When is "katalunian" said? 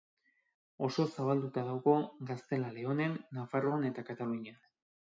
4.11-4.63